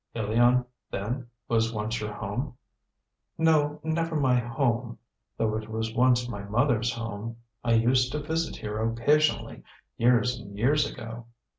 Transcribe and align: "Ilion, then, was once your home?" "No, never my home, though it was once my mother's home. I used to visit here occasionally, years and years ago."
"Ilion, 0.15 0.65
then, 0.89 1.27
was 1.47 1.71
once 1.71 2.01
your 2.01 2.11
home?" 2.11 2.57
"No, 3.37 3.79
never 3.83 4.15
my 4.15 4.39
home, 4.39 4.97
though 5.37 5.55
it 5.55 5.69
was 5.69 5.93
once 5.93 6.27
my 6.27 6.41
mother's 6.41 6.91
home. 6.91 7.37
I 7.63 7.73
used 7.73 8.11
to 8.13 8.19
visit 8.19 8.55
here 8.55 8.79
occasionally, 8.79 9.61
years 9.97 10.39
and 10.39 10.57
years 10.57 10.91
ago." 10.91 11.27